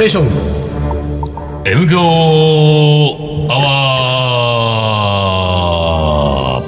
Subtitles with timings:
[0.00, 0.26] レーション
[1.66, 2.00] M 強
[3.50, 3.54] ア
[6.56, 6.62] ワ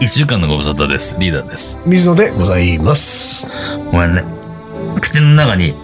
[0.00, 1.16] ー 一週間のご無沙汰です。
[1.20, 1.78] リーダーです。
[1.86, 3.46] 水野でございます。
[3.92, 4.24] ごめんね。
[5.00, 5.76] 口の中に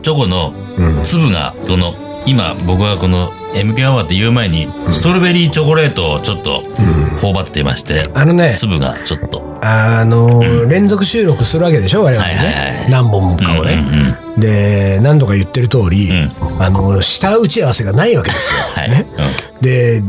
[0.00, 1.00] チョコのうん。
[1.02, 1.92] 粒が、この、
[2.24, 6.62] 今僕はこの M 強アワーって言う前に、ストロベリーチョコレートをちょっと
[7.20, 9.44] 頬張っていまして、あのね、粒がちょっと。
[9.60, 12.34] あのー連続収録するわけでしょ我々ね。
[12.34, 13.74] はいはいはい何本かをね。
[13.74, 18.60] うんうんうんで、何度か言ってる通り、うあの、下打ち合わせがないわけですよ。
[18.74, 18.90] はい。
[18.90, 19.06] ね
[19.60, 20.02] で、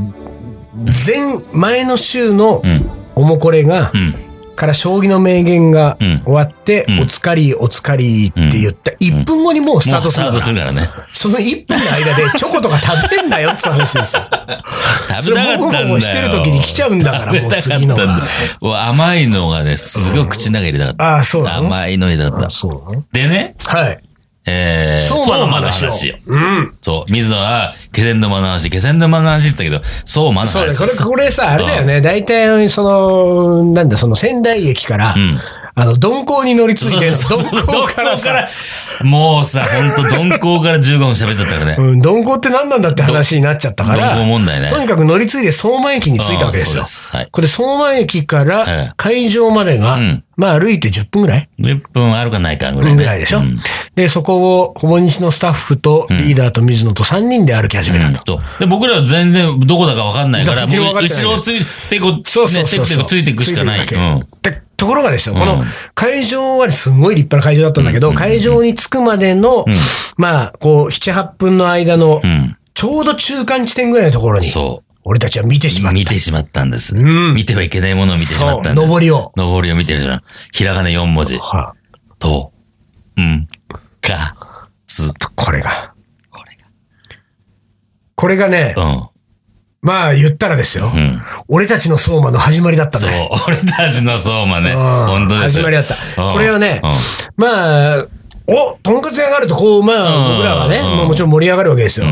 [0.76, 2.72] 前、前の週のうん。
[2.72, 2.90] うん。
[3.16, 4.16] おもこれが、うん。
[4.58, 10.90] から将棋の名言がうん終わって、うんおつかり、おつかりって言った1分後にもうスターもうスタートトするからからね。
[11.14, 14.24] その1分の間で チョコとか食べんなよって話ですよ。
[14.24, 14.66] 食べたかっ
[15.06, 15.22] たんだよ。
[15.22, 17.96] それもごもごしてる時に来ちゃうんだからもう次の
[18.62, 21.04] 甘いのがね、すごい口の中に入れたかった。
[21.04, 21.68] ああ、そうなの？
[21.68, 22.50] 甘いの入れたかった。
[22.50, 24.00] そうでね、はい。
[24.50, 26.16] えー、相馬の話よ。
[26.26, 26.78] うん。
[26.82, 32.00] そう、水野は、気仙沼の話、気仙沼の話って言ったけど、相馬のそうだ、話これ、これさ、あれだよね。
[32.00, 35.38] 大体、その、なんだ、その仙台駅から、ん
[35.80, 37.68] あの、鈍行に乗り継いで、そうそうそう。
[37.68, 38.48] 鈍行からさ、
[39.04, 41.76] もうさ、ほんと、鈍行から15分喋っちゃったからね。
[41.78, 44.70] うん、鈍行って何なんだって話になっちゃったから、鈍行問題ね。
[44.70, 46.84] とにかく乗り継いで相馬駅に着いたわけですよ。
[46.86, 47.16] す。
[47.16, 47.30] はい。
[47.32, 50.24] これ相馬駅かええら会場までが、うん。
[50.36, 52.98] まあ歩いて10分ぐらい？10分あるかないかぐらい、ね。
[52.98, 53.60] ぐらいでしょ、うん。
[53.94, 58.38] で、そこを、ほぼ日のスタッフとリーダーと水野と3人で歩き始めたと。
[58.38, 62.86] そうで、僕らは全然どこだかわかんないから、だから僕分かってない後ろをついてこ、うそうそうそう。
[62.86, 63.80] テクテクついていくしかない。
[63.82, 65.62] つてくうんところがですよ、このうん
[65.96, 69.66] 会場はすごい立派な会場だったんだけど、会場に着くまでの、
[70.16, 72.56] まあ、こう、7、8分の間の、うん。
[72.76, 75.94] ちょうど中間地点ぐらいのところに、そ俺たちは見てしまう。
[75.94, 76.00] った。
[76.00, 76.94] 見てしまったんです。
[76.94, 78.88] ん見てはいけないものを見てしまったんです。
[78.88, 79.32] 上りを。
[79.36, 80.24] 上りを見てるじゃん。
[80.52, 81.38] ひらがな4文字。
[81.38, 81.74] は
[82.20, 82.52] と、
[83.16, 83.48] うん、
[84.02, 84.36] か、
[84.86, 85.12] つ。
[85.36, 85.94] これが。
[86.30, 86.58] これ
[88.16, 89.10] これがね、が。
[89.88, 90.92] まあ言ったらですよ。
[90.94, 91.00] うん。
[91.00, 91.22] うん。
[91.48, 93.30] 俺たちの相馬の始まりだったそうね。
[93.48, 94.72] 俺たちの相馬ね。
[94.72, 95.96] うん本当です始まりだった。
[96.24, 96.92] うんこれはねうん、
[97.46, 98.06] まあ、
[98.48, 102.06] おとんかつ屋があると、こう、まあ、うん僕らはね、うんまあもちろん盛り上がるわけですよ。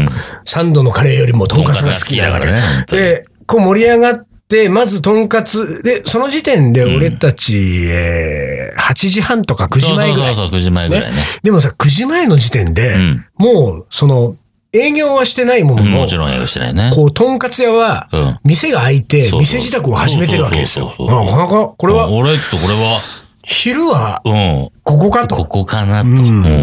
[0.45, 2.53] 三度のカレーよりもとんかつが好きだから
[2.87, 10.35] で、こう盛り上がって、まずとんかつ、で、その時点で俺たち、えー8時半とか9時前ぐらい。
[10.35, 11.17] そうそうそう、9時前ぐらいね。
[11.43, 14.35] でもさ、9時前の時点で、んもう、その、
[14.75, 16.91] 営業はしてないものの、もちろん営業してないね。
[16.93, 20.93] こう、とんかつ屋はうん、店が開いて、店自宅を始めてるわけですよ。
[20.99, 22.99] なかなか、これは、俺とこれは、
[23.43, 24.69] 昼は、うん。
[24.83, 25.35] ここかと。
[25.35, 26.07] ここかなと。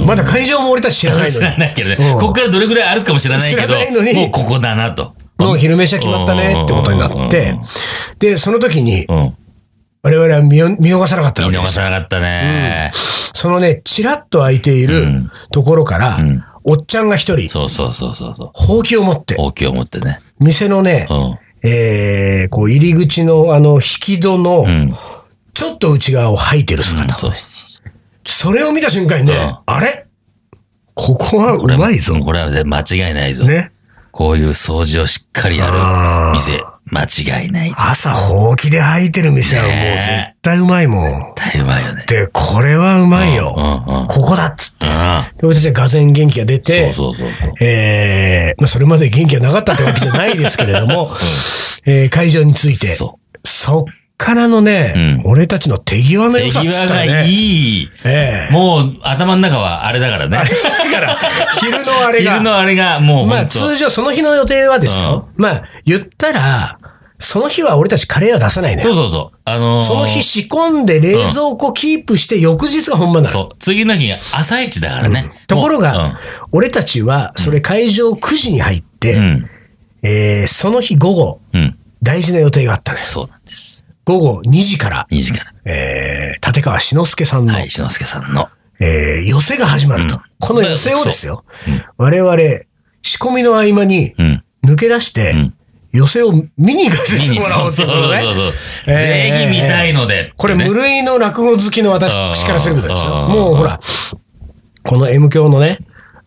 [0.04, 1.52] まだ会場も俺たち知らない知のに。
[1.52, 1.96] らないけどね。
[1.98, 5.14] うんここからどれぐらいあるかもしれないけど、知らないのにもうここだなと。
[5.38, 7.56] もう昼飯は決まったねってことになって、
[8.18, 9.06] で、その時に。
[10.04, 11.64] 我々は見逃さなかったですよ。
[11.66, 12.90] さなかったね。
[12.94, 18.50] そのね、チラッと開いているところから、んおっちゃんが一人、そうそうそうそうそう。
[18.52, 20.20] ほうきを持って、大きいを持ってね。
[20.38, 21.38] 店のねう、ん。
[21.68, 24.94] えー、こう入り口のあの引き戸のうん。
[25.54, 27.18] ちょっと内側を吐いてる姿。
[27.18, 27.32] そう
[28.24, 30.06] それを見た瞬間にね、うんあれ？
[30.94, 32.14] ここはうまいぞ。
[32.20, 33.44] これは間違いないぞ。
[33.44, 33.70] ね。
[34.12, 36.62] こういう掃除をしっかりやる店、
[36.94, 37.74] 間違いないぞ。
[37.78, 40.08] 朝ほうきで吐いてる店はもう絶
[40.42, 41.32] 対うまいもん。
[41.34, 42.04] 大変うまいよね。
[42.06, 43.54] で、これはうまいよ。
[43.56, 44.06] うんうん。
[44.08, 44.86] ここだっつって。
[44.86, 44.92] うん。
[45.38, 47.52] で俺たちはがぜん元気が出て、そうそうそうそう。
[47.64, 51.10] えーまあ、それまで元気がなかったってわけじゃないですけれども、
[51.86, 53.84] えー会場について、そそっ
[54.24, 57.28] からのね、う俺たちの手際の手良さっつ際がったらね。
[57.28, 57.32] い
[57.82, 57.90] い。
[58.04, 60.38] ええもう頭の中はあれだからね。
[60.38, 60.44] だ
[60.90, 61.18] から、
[61.60, 62.32] 昼のあれが。
[62.32, 65.28] 昼のあれがもうまあ通常その日の予定はですよ。
[65.36, 66.78] まあ言ったら、
[67.18, 68.94] その日は俺たちカレーは出さないのよ。
[68.94, 69.38] そうそうそう。
[69.44, 73.28] あのーその日仕込んで冷蔵庫キープして翌日が本番なの。
[73.28, 73.48] そう。
[73.58, 75.30] 次の日が朝一だからね。
[75.46, 76.18] ところもが、
[76.52, 79.50] 俺たちはそれ会場9時に入って、うん、うん。
[80.04, 81.76] えーその日午後、うん。
[82.02, 83.04] 大事な予定があったのよ。
[83.04, 83.86] そうなんです。
[84.04, 85.52] 午後2時から、2時から。
[85.72, 88.48] えー立川志の輔さんの、はい、篠介さんの。
[88.80, 90.20] えー寄せが始まると。
[90.40, 91.44] この寄せをですよ、
[91.98, 92.36] 我々、
[93.02, 94.44] 仕込みの合間にうん。
[94.64, 95.54] 抜け出して、ん
[95.92, 98.22] 寄せを見に行かせてもらおうってそうそうことね。
[98.22, 98.52] そうそう。
[98.88, 100.32] えーぜひ見たいので。
[100.36, 102.12] これね無類の落語好きの私
[102.44, 103.26] からするとですよ。
[103.28, 103.80] うんもうほら、
[104.84, 105.78] この M 教のね、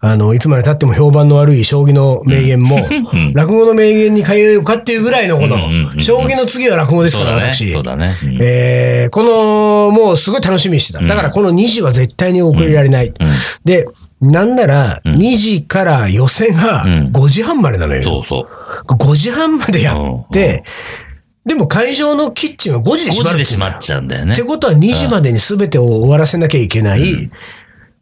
[0.02, 2.78] あの、いつまで経っても評判の悪い将棋の名言も、
[3.34, 5.58] 落語の名言に変えようかっていうぐらいのこの
[6.00, 7.32] 将棋の次は落語ですから。
[7.34, 7.72] 私。
[7.72, 8.16] そうだね。
[8.24, 11.00] うんえーこの、もうすごい楽しみにしてた。
[11.02, 13.14] だからこの2時は絶対に遅れられない。
[13.64, 13.88] で、
[14.22, 18.04] なんなら、2時から寄せがうん5時半までなのよ。
[18.04, 18.48] そうそ
[18.88, 18.94] う。
[18.94, 20.64] 5時半までやって、
[21.46, 24.44] でも会場のキッチンは5時で5閉まる時で閉まっちゃうんだよねって。
[24.44, 27.30] ことは2時までに全てを終わらせなきゃいけない。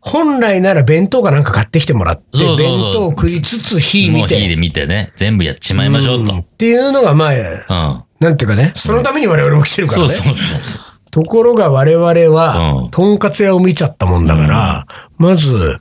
[0.06, 6.34] 本来なら弁当かなんか買ってきてもらって、そうそうそう弁当を食いつつ火見もう火でて、見てね、全部やっちまいましょうと。
[6.34, 8.04] うんっていうのがまあ、うん。
[8.20, 10.10] なんていうかね、そのために我々も来てるからね。
[10.10, 10.82] そうそうそう。
[11.10, 14.86] ところが我々はうん、とんかつ屋を見ちゃったもんだから、
[15.18, 15.80] まず、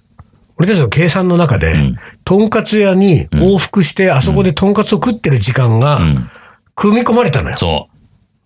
[0.56, 1.75] 俺たちの計算の中で、
[2.25, 6.00] とんかつ屋に往復して、あそこでとんかつを食ってる時間が、
[6.75, 7.56] 組み込まれたのよ。
[7.56, 7.91] そう。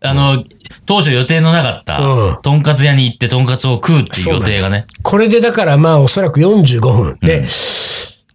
[0.00, 0.44] あの、
[0.84, 4.87] 当初予定のなかったうん、とんかつ屋に行ってとんかつを食うっていう予定がね。
[5.02, 7.19] これでだからまあおそらく45分。
[7.20, 7.44] で、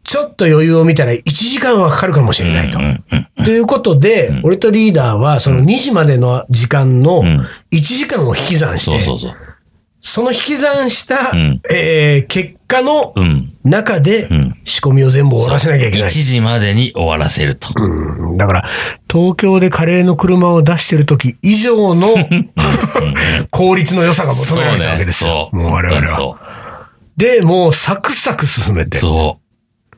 [0.04, 2.80] ちょっと余裕を見たら1時間はかかるかもしれないと。
[3.46, 7.22] ということで、俺とリーダーはその2時までの時間の
[7.72, 9.00] 1時間を引き算して、
[10.02, 11.62] その引き算した、ん。
[11.72, 13.51] えー結果のうん。
[13.64, 14.28] 中で
[14.64, 16.10] 仕込みを全部終わらせなきゃいけ1ない。
[16.10, 17.70] 時までに終わらせると。
[17.76, 18.64] うんだから、
[19.12, 22.08] 東京でカレーの車を出してる時以上の
[23.52, 25.50] 効率の良さが求められたわけですよ。
[25.52, 25.62] そう。
[25.62, 26.08] もう我々は。
[26.08, 26.38] そ
[27.18, 29.02] で、もうサクサク進めてう。。
[29.02, 29.38] そ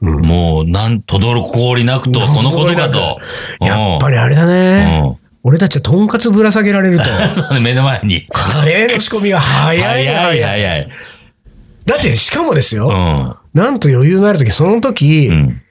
[0.01, 0.06] う。
[0.06, 3.19] もう、なん、とどろ氷なくと、このことかと。
[3.62, 5.00] やっぱりあれだうね。
[5.00, 5.15] ん。
[5.44, 8.25] 俺たちはとんかつぶら下げられると、 そうね、目の前に。
[8.30, 10.42] カレーの仕込みが早い早い早い。
[10.44, 10.88] 早い。
[11.86, 13.36] だって、しかもですよ、うん。
[13.54, 15.62] なんと余裕のある時、その時、ん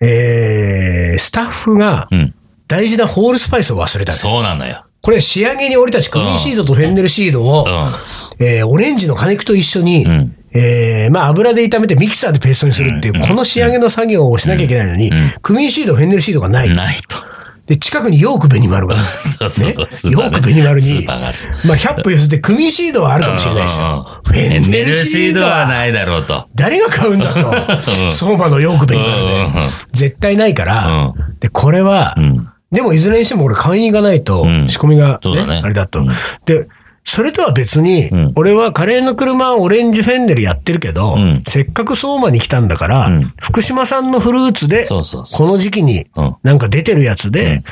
[0.00, 2.34] えー、スタッフがうん。
[2.68, 4.84] 大事なホールスパイスを忘れたねそうなのよ。
[5.00, 8.46] これ仕上げに俺たちクミンシードとフェンネルシードを、うん。
[8.46, 15.10] えーオレンジの果肉と一緒に、んえーまあ油で炒めてミキサーでペーストにするっていう、この仕上げの作業をしなきゃいけないのに、
[15.40, 16.68] クミンシード、フェンネルシードがない。
[16.74, 17.27] ないと。
[17.68, 18.96] で、近くにヨークベニマルが。
[18.98, 19.86] そうそうそう。
[19.90, 21.06] スーパーねヨークベニマルに。
[21.06, 24.20] まあ、100歩譲って、クミンシードはあるかもしれないですよ。
[24.24, 26.46] フフェンネルルシードは、はないだろうと。
[26.54, 28.10] 誰が買うんだと。
[28.10, 29.48] 相馬のヨークベニマルで。
[29.92, 36.00] 絶対ないからう、で、これはん、でもいずれにしても俺会員がないとん、仕込みがあれだと。
[36.46, 36.66] で、
[37.08, 45.02] それとは別にん、俺はカレーの車はオレンジフェンネルやってるけどん、せっかく相馬に来たんだからん、福島産のフルーツで、こ
[45.46, 46.36] の時期にうん。
[46.42, 47.62] なんか出てるやつで、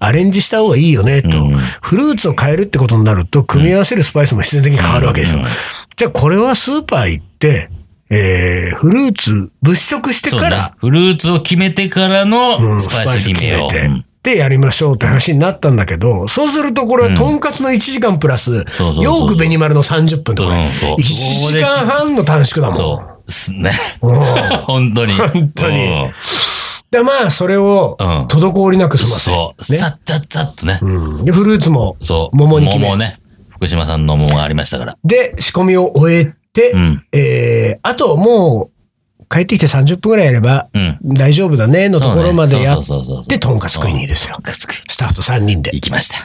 [0.00, 1.28] アレンジした方がいいよね、と。
[1.80, 5.42] フルーツを変えるってことになると、組み合わせるスパイスも必然的に変わるわけですよ。
[5.96, 7.70] じゃあこれはスーパー行って、
[8.10, 10.74] えー、フルーツ物色してから、。
[10.78, 13.70] フルーツを決めてからのスパイス決めよう。
[13.70, 23.30] スパイス決めてやりましょうって話になったんだけど、そうするとこれはとんかつの1時間プラス、そうそうそうヨークベニマルの30分とか、うんそう1時間半の短縮だもん。
[23.30, 23.70] すね。
[24.02, 24.20] うん
[24.66, 25.12] 本当に。
[25.12, 26.12] 本当にうん
[26.90, 29.30] で、まあ、それをうん、滞りなく済ませ。
[29.30, 29.72] そう。
[29.72, 30.80] ねさっちゃっちゃっとね。
[30.82, 30.88] う
[31.22, 32.36] んで、フルーツも、そう。
[32.36, 33.20] 桃に決め桃ね。
[33.48, 34.96] 福島さんの桃がありましたから。
[35.04, 38.79] で、仕込みを終えて、うんえー、あともう、
[39.32, 42.84] 帰ってきて30分くらいやれば、うん大丈夫だね、のところまでやっ
[43.28, 44.36] て、とんかつ食いにですよ。
[44.44, 45.70] スタッフと3人で。
[45.74, 46.16] 行きました。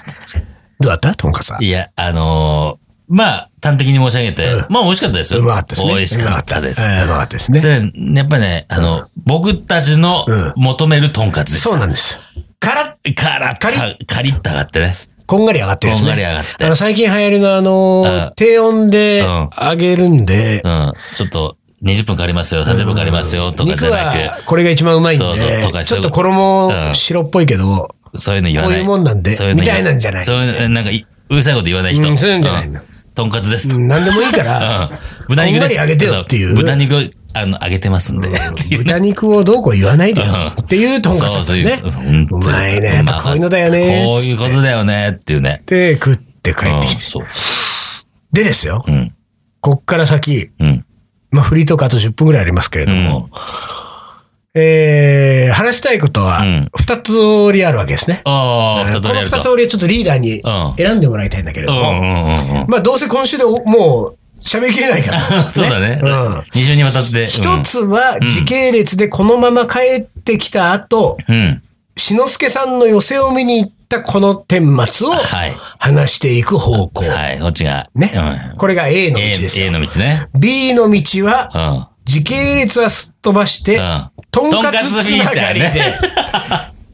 [0.80, 1.13] どうだった？
[1.16, 1.57] とんかつは。
[1.62, 5.42] いや、あのーまあ、端的に申し上げて、まあ美味しかったですよ。
[5.42, 5.94] うまかったですね。
[5.94, 6.81] 美味しかったです。
[6.81, 7.60] うまかったですね。
[7.60, 11.69] それやっぱね、あの、僕たちのうん求めるとんかつでした。
[11.69, 12.18] そうなんです。
[12.60, 14.98] カラッ、カラッ、カリッ、カリッと上がってね。
[15.28, 16.10] こんがり上がってるんですね。
[16.12, 20.94] こんがり上がってあの、最近流行りのあの低温でうん揚げるんで、うん。
[21.16, 28.71] ちょっと、20分かかりますよ、30分かかりますよ、とかじゃな肉はこれが一番うまいんでそうそうとか、ちょっと衣うん白っぽいけど、く、そういうの言わない。
[28.71, 32.09] こういうもんなんでそういうのみたいなんじゃないそういうの、なんかい、うるさいこと言わない人。
[32.09, 34.89] うんそういうんじゃないのうんとんかつです何でもいいから、
[35.30, 35.77] うん豚肉です。
[35.77, 37.01] こんがり揚げてよっていうそ豚肉を、
[37.33, 38.30] あの、揚げてますんで。
[38.77, 40.27] 豚肉をどうこう言わないでよ
[40.57, 41.45] うんっていうとんかつだね。
[41.45, 43.06] そういううまいね。
[43.23, 44.06] こういうのだよね。
[44.06, 45.61] こういうことだよね、っていうね。
[45.65, 47.04] で、食って帰うんってきて。
[47.04, 47.25] そう。
[48.33, 49.13] でですよ、うん。
[49.61, 50.85] こっから先、うん。
[51.35, 53.30] まあ、フリートークあと10分くらいありますけれども、
[54.54, 58.21] えー、話したいことはうん、二つ折りあるわけですね。
[58.23, 59.37] ああ、二通このりやると。
[59.37, 62.68] 二通りはちょっとリーダーにうん選んでもらいたいんだけれども、うんうんうんうん。
[62.69, 65.19] まあどうせ今週でおもう喋りきれないから。
[65.51, 65.99] そうだね。
[66.01, 67.25] うん二週にわたって。
[67.25, 71.61] 一つは時系列でこのまま帰ってきた後、うん。
[71.97, 75.54] の輔さんの寄せを見に行ったこの顛末をはい。
[75.80, 77.04] 話していく方向。
[77.04, 77.89] はい、こっちが。
[77.95, 78.11] ね
[78.51, 78.57] うん。
[78.57, 79.71] これが A の道 A, です A よ。
[79.71, 80.27] の道ね。
[80.39, 81.95] B の道は、うん。
[82.06, 85.69] 時系列はすっ飛ばして、うんとんかつつながりで、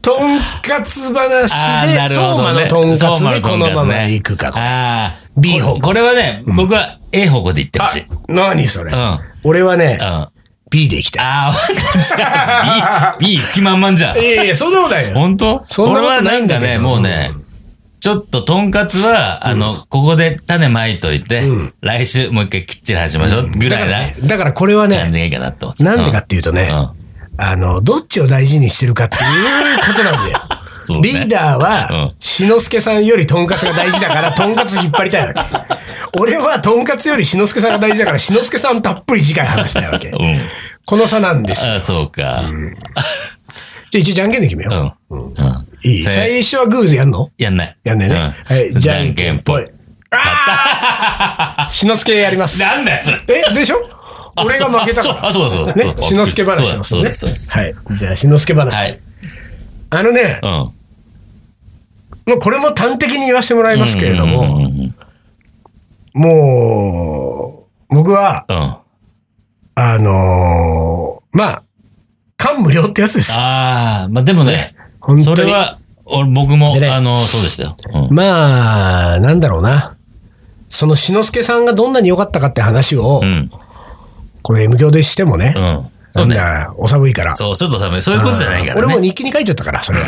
[0.00, 1.52] とんかつ 話
[1.88, 2.52] で、相馬。
[2.52, 4.52] のとんかつ相馬でこのままね行くか。
[4.54, 5.14] ああ。
[5.36, 8.04] B 方向ここれはね、僕は A 方向で行ってほしい。
[8.28, 8.92] 何それ。
[9.44, 10.30] 俺はね、あ
[10.72, 11.24] B で行きたい。
[11.24, 14.18] あ、あ B、B 吹き満々じゃん。
[14.18, 15.14] いやいや、そんなことないよ。
[15.14, 15.64] 本当？
[15.68, 17.32] そんなこと俺はないんだね、もうね、
[18.00, 21.42] ちょっととんかつは、あの、ここで種まいといて、
[21.82, 27.02] 来週もう一回きっちり始めましょうぐらいなだからだからこれはね、感じがいいかなって思ってたなんでかっていうとね、うん
[27.38, 30.38] あの、どっちを大事にしてるかっていうことなんだよ。
[31.00, 35.40] ねリーダーはうん、仕志の輔さんよりとんかつが大事だから、 とんかつ引っ張りたいわけ。
[36.18, 40.08] 俺はとんかつより志の輔さんが大事だから、志の輔さんたっぷり次回話したいわけ。
[40.08, 40.40] うん。
[40.86, 41.74] この差なんですよ。
[41.74, 42.50] あ、そうか。
[43.90, 45.16] じゃあ一応じゃんけんで決めよう。
[45.16, 45.24] うん。
[45.26, 45.34] うん。
[45.82, 46.02] いい？
[46.02, 47.30] せ最初はグーでやんの？
[47.38, 47.76] やんない。
[47.84, 48.14] やんねえね。
[48.14, 49.64] うんはい、じゃんけんぽい。。
[50.10, 52.60] ああ志の輔やります。
[52.60, 53.04] なんだよ。
[53.28, 53.76] え、でしょ？
[54.42, 55.28] 俺が負けたから。
[55.28, 55.74] あ、そうだ、そうだ。
[55.74, 57.00] ね、志の輔話しますね。
[57.00, 57.52] そうだ、そうです。
[57.58, 57.74] はい。
[57.96, 58.74] じゃあ、志の輔話。
[58.74, 59.00] はい。
[59.90, 60.50] あのね、うん。
[60.50, 60.74] も
[62.36, 64.94] うこれも端的に言わせてもらいますけれどうんも、うん
[66.14, 68.76] もう、僕は、うん。
[69.74, 71.62] あのーまあ、
[72.36, 73.32] 感無量ってやつです。
[73.34, 77.76] ああ、まあでもね、本当にそれは、俺僕もで、ねあの、そうでしたよ。
[78.08, 78.14] うん。
[78.14, 79.96] まあ、なんだろうな。
[80.68, 83.50] その志の輔さんがどんなに良かったかって話を、うん。
[84.42, 85.90] これ M 教でしてもね、うん。
[86.12, 86.34] そうね。
[86.34, 87.34] だ、お寒いから。
[87.34, 88.02] そう、ちょっと寒い。
[88.02, 88.82] そういうことじゃないからね。
[88.84, 90.04] 俺も日記に書いちゃったから、それは。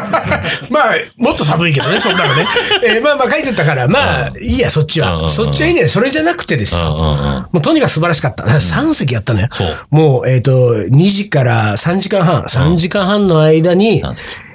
[0.70, 2.46] まあ、もっと寒いけどね、そんなのね。
[2.84, 5.08] えーまあまあ書いちゃったから、まあ、いいや、そっちは。
[5.08, 5.86] うんうんうんそっちはいいね。
[5.88, 6.80] それじゃなくてですよ。
[6.80, 7.42] うんうんうん。
[7.42, 8.44] もうとにかく素晴らしかった。
[8.44, 9.48] 3席やったのよ。
[9.50, 14.02] そうもう、えっ、と、2時から3時間半、3時間半の間に、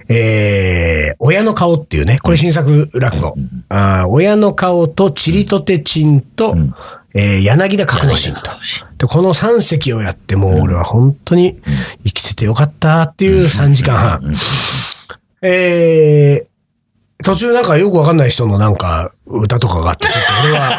[0.10, 3.36] えー、親の顔っていうね、これ新作落語。
[3.70, 6.56] あー親の顔と、ちりとてちんと、
[7.14, 8.42] えー柳田格之進と。
[8.98, 11.60] で、この3席をやって、もう俺は本当に
[12.06, 14.36] 生きててよかったっていう3時間半。
[15.42, 20.70] えー、途中なんかよくわかんない人のなんか歌とかがあって、ちょっと俺は、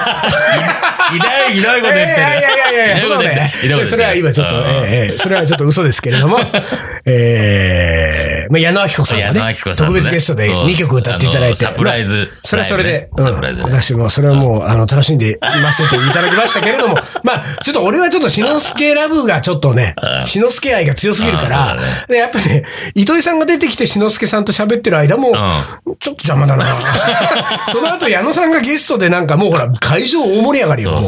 [1.12, 2.16] ひどい、ひどいこと言ってる。
[2.16, 3.52] いやいやいやいやいや、ひそうね。
[3.84, 6.38] それは今ちょっと、うんええええそれはちょっと嘘ですけれども、
[7.04, 9.56] ええまあ、矢野明子さんがね、ね。
[9.76, 13.25] 特別ゲストでそう2曲歌っていただいて、サプライズまあそれはそれで、うん。
[13.25, 19.94] サプライズね私もそれはもう、あの、楽しんでませていただきましたけれども、 まあ、ちょっと俺はちょっと志の輔ラブがちょっとね、
[20.25, 25.32] 志の輔愛が強すぎるからね、でやっぱね、糸井さんが出てきて志の輔さんと喋ってる間も、
[25.99, 26.64] ちょっと邪魔だな。
[27.70, 31.02] その後矢野さんがゲストでなんかもうほら、会場大盛り上がりよ、もう。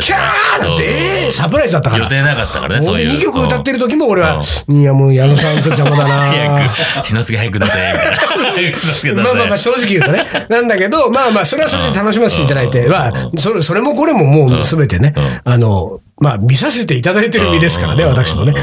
[0.00, 2.04] キャーだって、ええサプライズだったから。
[2.04, 3.18] 予定なかったからね、そう俺いう。
[3.18, 6.30] 2曲歌ってる時も俺は、ういやもう矢野さんちょっと邪魔だな。
[6.30, 9.24] 早く、しのすけ早く出せ、みたい。
[9.24, 10.24] まあまあまあ 正直言うとね。
[10.48, 15.14] なんだけど、まあまあそれはそれで楽しませていただいて、まあ、それ、それもこれももうすべてね、
[15.44, 18.10] あの、まあ見させていただいてる身ですからね、うん。
[18.10, 18.54] 私もね。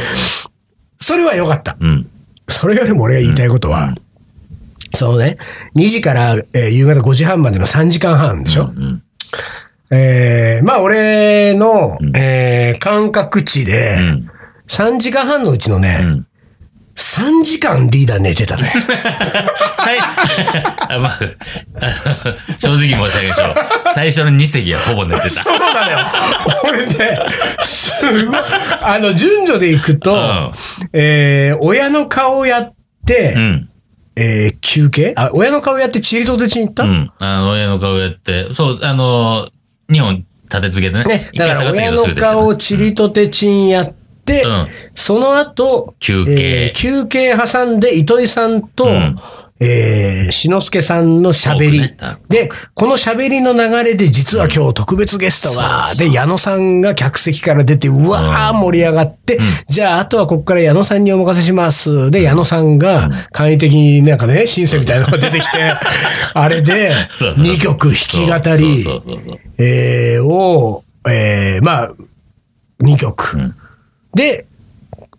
[1.00, 1.78] それは良かった。
[1.80, 2.08] うん。
[2.48, 3.94] それよりも俺が言いたいことは、
[4.96, 5.38] そのね、
[5.76, 9.02] 2時から、えー夕方5時半までの3時間半でしょ、ん。
[9.92, 14.30] えーまあ俺の、えー感覚値で、ん。
[14.68, 16.27] 3時間半のうちのね、ん
[16.98, 18.64] 3時間リーダー寝てたね。
[19.76, 21.20] 最、 あまあ、
[22.60, 23.56] 正直申し上げましょう。
[23.94, 25.30] 最初の2席はほぼ寝てた。
[25.30, 25.98] そうなのよ。
[26.64, 27.20] 俺ね、
[27.62, 28.38] すごい。
[28.82, 30.52] あの、順序でいくと、ん
[30.94, 32.74] えー親の顔やっ
[33.06, 33.70] て、うん。
[34.16, 35.14] えー休憩？
[35.18, 37.12] あ、親の顔やってチリとてちに行った、うん。
[37.20, 39.48] あの、親の顔やって、そう、あの、
[39.92, 41.04] 2本立て続けてね。
[41.04, 43.97] ね、だから親の顔チリとてちんやって、
[44.44, 44.68] うん。
[44.96, 46.32] その後、休憩。
[46.32, 49.20] えー休憩挟んで糸井さんと、ん。
[49.60, 51.98] えー、篠介さんの喋り、ね。
[52.30, 62.12] で、この喋りの流れで、実は今日特別ゲストが、で、矢野さんが客席から出て、うわー盛り上がって、じゃあ、あとはここから矢野さんにお任せします。
[62.12, 65.58] で、矢野さんが、簡易的になんかね、シンセみたいなのが出てきて、
[66.36, 68.86] あれで、そうそう2曲弾き語り。
[69.58, 71.92] えーを、えーまあ、
[72.82, 73.54] 2曲。
[74.18, 74.48] で、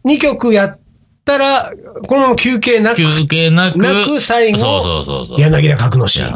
[0.05, 0.79] 2曲やっ
[1.25, 1.73] たら、
[2.07, 3.79] このまま休憩なく、休憩なく。
[3.79, 5.41] なく最後そうそうそう。
[5.41, 6.27] 柳田格之進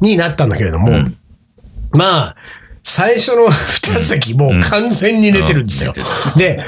[0.00, 0.90] になったんだけれども、
[1.92, 2.36] まあ、
[2.82, 5.94] 最初の2席もう完全に寝てるんですよ
[6.34, 6.38] うん。
[6.38, 6.62] で、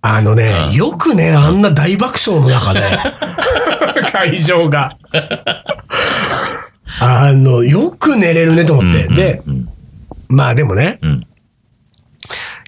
[0.00, 2.80] あのね、よくね、あんな大爆笑の中で、
[4.12, 4.96] 会場が。
[7.00, 9.08] あの、よく寝れるねと思って。
[9.08, 9.42] で、
[10.28, 11.22] まあでもね、ん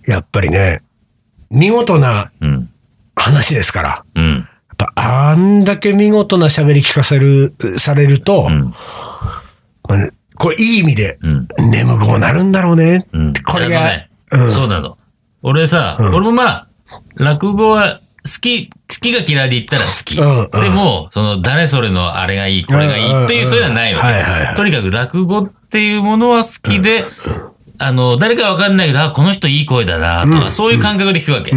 [0.06, 0.82] やっぱりね、
[1.56, 2.68] 見事なうん。
[3.14, 4.04] 話ですから。
[4.14, 4.30] うん。
[4.30, 4.46] やっ
[4.76, 4.92] ぱ
[5.30, 8.74] あんだけ見事な喋り聞かせる、されると、ん
[9.88, 13.06] まあこれいい意味で、ん眠くもなるんだろうね。
[13.12, 13.32] うん。
[13.32, 14.98] これが、ねうんそうなの。
[15.42, 16.68] 俺さ、俺もまあ、
[17.14, 20.18] 落語は好き、好きが嫌いで言ったら好き。
[20.18, 24.04] うんうんでも、その、誰それのあれがいい、これがいいっていう、うんそういうのはないわ
[24.50, 24.56] け。
[24.56, 27.04] とにかく落語っていうものは好きで、
[27.78, 31.52] あの、誰かわかんないけど、あ、この人いい声だな、とか、そういう感覚で聞くわけ。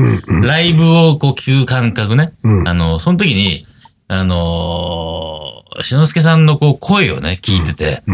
[0.45, 2.33] ライブをこう聞く感覚ね。
[2.65, 3.65] あの、その時に、
[4.07, 8.13] あのー、篠介さんのこう声をね、聞いてて、う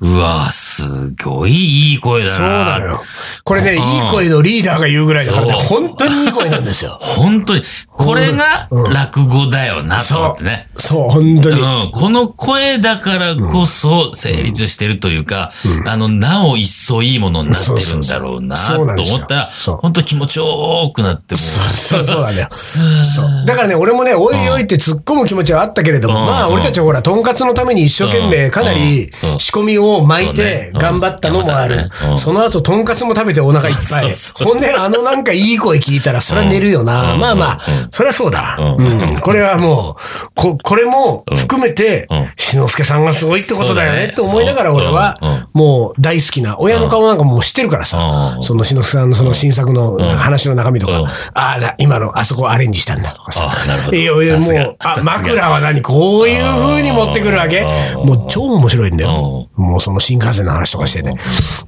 [0.00, 2.36] わすごいいい声だな。
[2.36, 3.02] そうなのよ。
[3.44, 6.96] これね、いい声のリーダーが言うぐらいだからね、本当にいい声なんですよ。
[7.02, 10.68] 本当に、これが落語だよな、と思ってね。
[10.76, 11.60] そう、本当に。
[11.60, 15.52] うん、この声だからこそ成立してるというか、
[15.86, 19.50] あの、なお一層いいものになってるんだろうな、と思ったら、
[19.82, 21.42] 本当気持ちよくなって、もう。
[21.42, 22.46] そうそうだよ。
[22.48, 23.04] スー。
[23.04, 23.44] そう。
[23.46, 26.26] だからね、俺もね、おいおいって突っ込む気持ちはあったけれども、うん。
[26.26, 29.38] まあ、俺たちはほら、とんかつのために一生懸命、かなりうん。
[29.38, 31.90] 仕込みを巻いそうて頑張ったのもある。
[32.16, 34.12] その後、とんかつも食べてお腹いっぱい。
[34.44, 37.14] ほんで、あのなんかいい声聞いたら、それは寝るよな。
[37.14, 37.20] うん。
[37.20, 38.56] まあまあ、それはそうだ。
[38.58, 39.20] ううん。
[39.20, 45.16] これはもう、こ、これも含めてうん、志の輔さんがすごいってことだよねって思いながら俺は、
[45.52, 48.34] もう大好きな、親の顔なんかもう知ってるからさ。
[48.36, 48.42] う、ん。
[48.42, 51.00] その志の輔さんのその新作の話の中身とか。
[51.00, 53.50] うん、ああ、今のあそこアレンジしたんだとかさ。
[53.92, 58.06] いやいや、もう、あ、枕は何こういう風に持ってくるわけうん。
[58.08, 59.48] もう超面白いんだよ。
[59.56, 61.14] もうその新幹線の話とかしてて。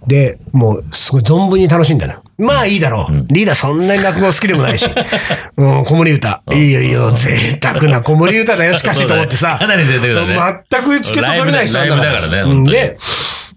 [0.07, 2.14] で、もうすごい存分に楽しんだの。
[2.38, 3.26] まあいいだろう。
[3.33, 4.88] リーダーそんなに落語好きでもないし。
[5.57, 6.42] うん、子守歌。
[6.52, 9.57] いいよいいよ、贅沢な子守歌だよ、 しかしと思ってさ。
[9.59, 10.57] かなり贅沢だね。
[10.71, 12.99] 全くチケット取れない人なんだライブだからねで、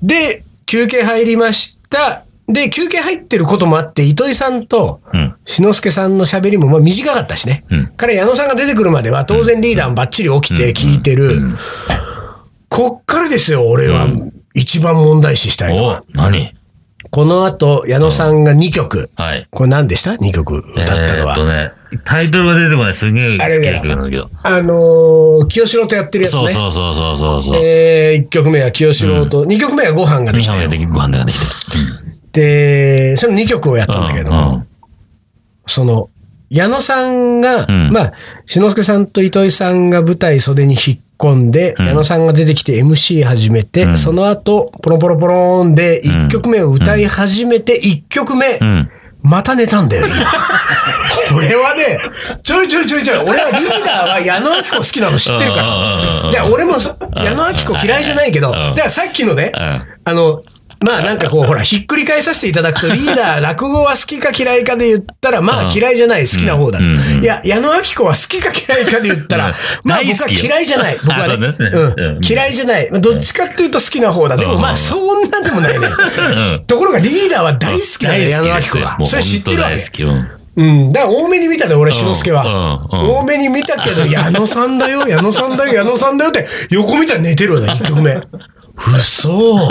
[0.01, 2.23] で、休憩入りました。
[2.47, 7.63] で、休憩入ってることもあって、糸井さんとうん、志の輔さんの喋りもまあ短かったしね。
[7.71, 7.91] うん。
[7.97, 11.39] 彼、矢野さんが出てくるまでは、当然リーダーもバッチリ起きて聞いてる。
[12.69, 14.07] こっからですよ、俺は
[14.55, 16.03] 一番問題視したいのは。
[16.15, 16.55] お、何？
[17.11, 19.11] この後、矢野さんが2曲。
[19.15, 19.47] はい。
[19.51, 21.53] これ何でした ?2 曲歌ったのえーっとは。
[21.53, 21.71] ね、
[22.03, 22.95] タイトルが出てこない。
[22.95, 24.29] すげえ好きな曲なんだけど。
[24.43, 26.39] あのー、清志郎とやってるやつね。
[26.39, 27.55] そうそうそうそうそう。
[27.57, 30.59] えー、1曲目は清志郎と、2曲目はご飯ができたご
[30.99, 31.45] 飯ができて。
[33.11, 34.67] で、その2曲をやったんだけどうんうもん、
[35.67, 36.09] その、
[36.49, 38.13] 矢野さんが、んまあ、
[38.45, 48.89] 志の輔さんと糸井さんが舞台袖に引っ込んで、矢野さんが出てきて MC 始めて、その後、ポロポロポローンで1曲目を歌い始めて、1曲目、ん。
[49.25, 51.99] また寝たんだよ、リーダー俺はね、
[52.43, 55.65] ちょいちょいちょいちょい、俺はリーダーは矢野明子好きなの知ってるかうん。
[55.65, 56.09] うん。
[56.09, 56.17] うん。
[56.17, 56.23] うん。
[56.25, 56.29] ら。
[56.29, 59.53] じゃあ俺もそ矢野明子嫌いじゃないけど、じゃあさっきのね、ん。
[59.55, 60.43] あの、
[60.81, 66.79] まあなんかこう、ほら、ひっくり返させていただくと、リーダー、 落語は好きか嫌いかで言ったら、まあ嫌いじゃない、好きな方だ。
[66.79, 70.97] いや、矢野明子は好きか嫌いかで言ったら、まあ僕は嫌いじゃない。
[71.03, 71.47] 僕はね。
[72.27, 72.89] 嫌いじゃない。
[72.91, 74.37] まあどっちかっていうと好きな方だ。
[74.37, 75.87] でもまあそんなでもないね。
[76.67, 78.97] ところがリーダーは大好きなんだよ、矢野明子が。
[79.05, 80.03] それ知ってるわけ。
[80.03, 80.91] うんうん。
[80.93, 82.45] だから多めに見たね、俺、志の輔は。
[82.91, 88.17] うんうん多めに見たけど、矢野さんだよ、矢野さんだよ、矢野さんだよって、横見たら寝てるわね、一曲目。
[88.77, 89.67] 嘘。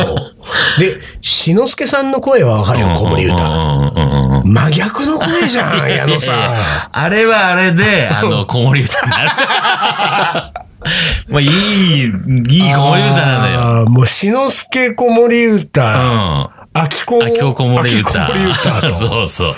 [0.78, 3.44] で、志の輔さんの声はわかるよ、子守歌。
[3.44, 6.54] うんうんうんうん真逆の声じゃん、矢野さん。
[6.92, 9.30] あれはあれで、 あの、子守歌になる。
[11.28, 13.86] まあ、いい、いい子守歌なんだよ。
[13.86, 16.50] もう、志の輔子守う歌、ん。
[16.74, 18.26] 秋子、秋子子守歌。
[18.26, 18.90] 秋子子守歌と。
[18.92, 19.56] そうそう。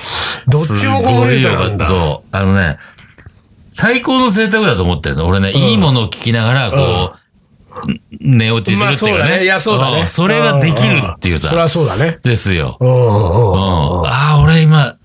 [0.48, 2.37] どっちも子守歌なんだそう。
[2.37, 2.78] あのね、
[3.72, 5.26] 最高の贅沢だと思ってるの。
[5.26, 6.76] 俺ね、いいものを聞きながら、こ
[7.14, 7.18] う、
[8.21, 9.29] 寝落ちするっていうかね。
[9.29, 9.45] まあそうだね。
[9.45, 10.03] いや、そうだね。
[10.05, 11.75] んそれができるっていうそれはさ。
[11.75, 12.19] そうだね。
[12.23, 12.77] ですよ。
[12.81, 14.97] うんああ、俺今、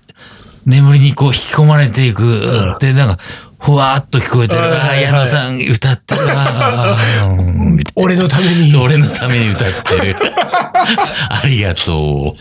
[0.66, 2.76] 眠りにこう引き込まれていく。
[2.80, 3.18] で、なんか、
[3.62, 4.74] ふわーっと聞こえてる。
[4.74, 6.20] ああ、矢野さん歌ってる
[7.94, 8.72] 俺のために。
[8.72, 10.16] な 俺のために歌ってる。
[11.30, 12.34] ありがと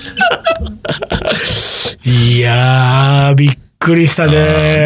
[2.06, 2.10] う。
[2.10, 4.32] いやー、びっくりしたね。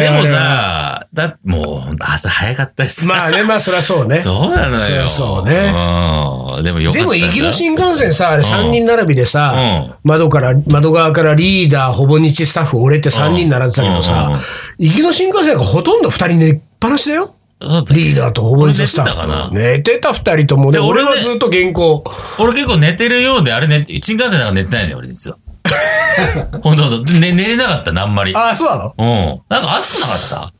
[0.00, 3.06] でもさ、だ、もう、朝早かったです。
[3.06, 4.18] まあね、まあそりゃそうね。
[4.18, 4.78] そうなのよ。
[4.78, 6.64] そうそうねうん。
[6.64, 14.30] でもよかったでも、行きのよ新幹線さ、あれ3人並びでさ、うん窓から、窓側からリーダー、ほぼ日スタッフ、俺って3人並んでたけどさ
[14.78, 17.34] うん、行きの新幹線がほとんど2人寝っぱなしだよ。
[17.58, 19.54] リーダーとほぼ日スタッフ。
[19.54, 22.04] 寝てた2人ともね、で俺はずっと原稿。
[22.38, 25.38] 俺結構寝てるようで、あれね、新幹線なんか寝てないのよ、俺実は。
[26.62, 27.12] ほんとほんと。
[27.12, 28.34] で寝寝れなかったな、あんまり。
[28.36, 28.94] ああ、そうなの？
[28.98, 29.40] うん。
[29.48, 30.52] なんか暑くなかった？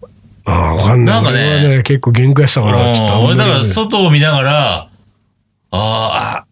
[0.47, 1.15] ああ、わかんない。
[1.17, 4.89] なんかね俺はね、結構限界したから、ちょっとあん俺だから外を見ながら、
[5.73, 6.47] あーあ、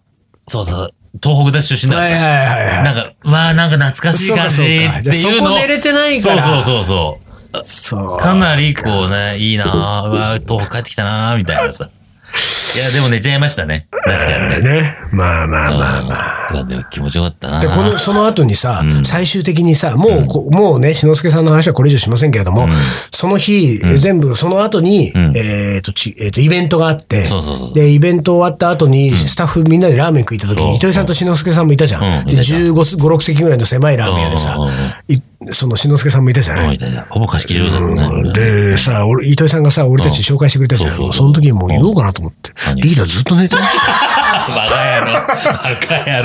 [0.47, 2.13] そうそう、東北大出身だった。
[2.15, 2.85] はいはいはいはい。
[2.85, 7.61] なんか、わあ、なんか懐かしい感じってそうかそうかじゃあいうのをそこ寝れてないからそうそうそうそう。
[7.65, 8.17] そう。
[8.19, 11.89] かなりこうね、いいなぁ、うわー東北帰ってきたなぁ、みたいなさ。
[12.75, 13.87] いや、でも寝ちゃいましたね。
[14.05, 14.73] 確かにね。
[14.83, 14.97] ね。
[15.13, 16.44] まあまあまあまあ。
[16.51, 16.57] うん。
[16.57, 17.61] いや、でも気持ちよかったな。
[17.61, 22.69] で、この、その後にさ、最終的にさ、もうこ、もうね、志の輔さんの話はこれ以上しませんけれども、
[23.11, 32.25] その日、全部、その後に、えっと、ち、えっと、イベントがあってそうそうそう、で、イベント終わった後に、スタッフみんなでラーメン食いた時に、糸井さんと志の輔さんもいたじゃん。
[32.25, 32.35] で、うん。
[32.35, 34.59] いたじゃん15、5、6席ぐらいの狭いラーメン屋でさ
[35.51, 36.79] その志の輔さんもいたじゃない？
[37.11, 38.33] ほぼ貸し切り状態だね。
[38.33, 40.95] で、さ、俺、糸井さんがさ、俺たち紹介してくれたじゃん。
[41.13, 42.51] その時にもう言おうかなと思って。
[42.67, 42.81] 何？
[42.81, 43.93] リーダーずっと寝てました。
[44.49, 45.13] バカ野郎。
[45.13, 46.23] バカ野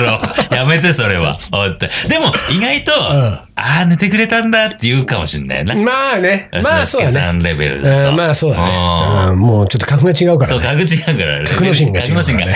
[0.50, 0.56] 郎。
[0.56, 1.36] やめて、それは。
[1.50, 5.74] 本当にでも、意外と、ああ、寝てくれたんだって言うかもしんないな。
[5.74, 6.48] まあね。
[6.62, 7.12] まあそうだね。
[7.20, 8.10] さんレベルだと。
[8.10, 9.32] うんまあそうだうんね。
[9.32, 10.66] うんもうちょっと格が違うからそう、ね。
[10.66, 11.48] 格違うからね。
[11.48, 12.46] 格之進が違うからね格之進が。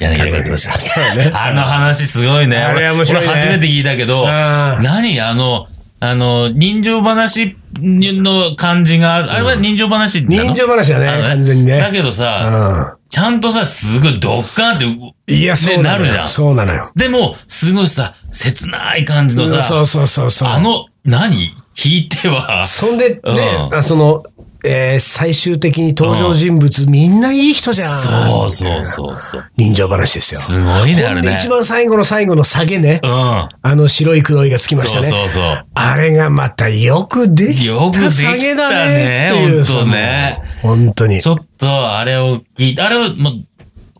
[0.00, 0.72] 柳田格之進。
[0.78, 2.58] そうねあの話すごいね。
[2.58, 5.20] あれ俺面白いね俺初めて聞いたけど、うん何？
[5.20, 5.66] あの、
[6.00, 9.32] あの、人情話の感じがある。
[9.32, 10.44] あれは人情話なの？
[10.44, 16.82] 人情話だね完全にねだけどさ、ちゃんとさ、すごいドッカーンって、いや、そうなるじゃんそうなのよ。
[16.94, 20.48] でも、すごいさ、切ない感じのさ、そうそうそうそう。
[20.48, 21.52] あの、何？
[21.80, 24.24] 弾いては、そんでね、うんあその、
[24.64, 27.88] えー最終的に登場人物、みんないい人じゃん。
[27.88, 29.44] そうそうそうそう。
[29.56, 30.40] 人情話ですよ。
[30.40, 31.36] すごいね、あれね。
[31.38, 33.00] 一番最後の最後の下げね。
[33.04, 33.10] うん。
[33.10, 35.06] あの白い黒いがつきましたね。
[35.06, 35.64] そうそうそう。
[35.74, 39.64] あれがまたよくできたよくできたね下げだねっていう。
[39.64, 41.28] ほんとね本当にち。
[41.28, 43.32] ょっと、あれを聞いて、あれはもう、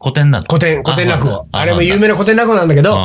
[0.01, 0.47] 古典だった。
[0.49, 1.47] 古典、古典落語。
[1.53, 2.99] あれも有名名な古典落語なんだけど、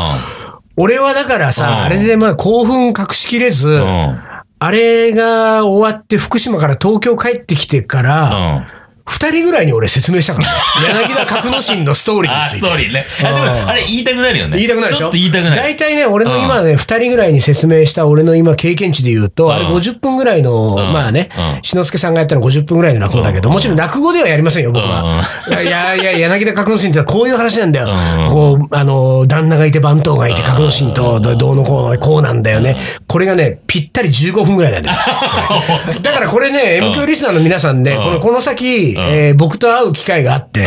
[0.76, 4.20] 俺はだからうんさ、あれでまあ興奮隠しきれず、うん。
[4.60, 8.83] あれが終わって福島から東京帰ってきてから、うん。
[9.14, 10.54] 二人ぐらいに俺説明したからね。
[11.08, 12.60] 柳田格之進のストーリーあ、について。
[12.60, 13.06] ストーリーね。
[13.24, 14.58] あ、でも、あれ言いたくなるよね。
[14.58, 15.00] 言いたくなるでしょ？
[15.02, 15.56] ちょっと言いたくなる。
[15.58, 25.22] 大体ね、俺の今ね、二人ぐらいに説明した俺の今経験値で言うと、あれうん50分ぐらいの、んまあねうん、志の輔さんがやったの50分ぐらいの落語だけど、もちろん落語ではやりませんよ、僕は。
[25.50, 27.88] いやいや、柳田格之進ってこういう話なんだよ
[28.20, 28.26] うん。
[28.28, 32.76] こう、あの、旦那がいて番頭がいて格之進とどうのこうのこうなんだよね。
[33.08, 34.98] これがね、ぴったり15分ぐらいなんだよ。
[36.02, 40.66] だからこれね、M 響リスナーの皆さんね、このこの先、えー僕と会う機会があってん、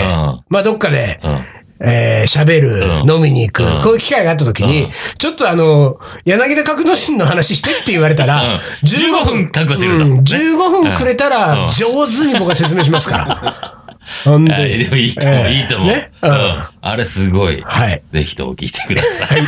[0.49, 13.77] まあどっかで、んえー喋る、飲みに行く、こういう機会があった時に、ちょっとあの、柳田格之進の話してって言われたら、うん15分覚悟するとうん15分くれたら、上手に僕は説明しますから。
[14.25, 14.85] 本当はいに。
[14.85, 15.89] でもいいと思う、ええいいと思う。
[15.89, 16.11] ね。
[16.23, 16.37] ううんん。
[16.81, 17.61] あれすごい。
[17.67, 19.43] はいぜひとも聞いてください。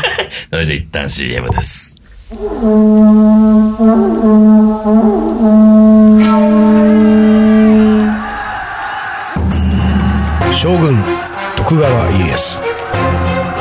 [0.50, 1.96] それじゃあ一旦 CM です。
[10.60, 10.92] 将軍、
[11.56, 12.60] 徳川家康。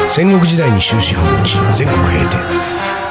[0.09, 2.37] 戦国時代に終止符を打ち、全国平定。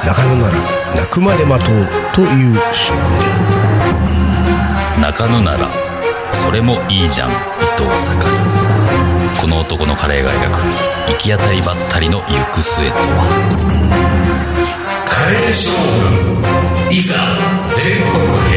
[0.05, 0.53] 中野なら、
[0.93, 5.01] 泣くまで待とうという将軍である。
[5.01, 5.69] 中野なら、
[6.33, 7.33] それもいいじゃん、伊
[7.77, 9.39] 藤盛り。
[9.39, 10.57] この男のカレーが描く、
[11.09, 13.23] 行き当たりばったりの行く末とは。
[15.05, 15.71] カレー将
[16.89, 17.15] 軍、いざ、
[17.67, 18.56] 全国平定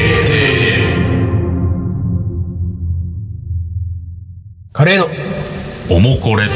[4.80, 5.08] カレーの、
[5.94, 6.44] おもこれ。
[6.44, 6.48] は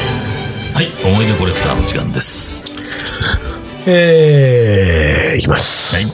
[0.83, 2.75] い、思い出コレクターの時間です。
[3.85, 5.95] えー、いきます。
[5.97, 6.07] はい。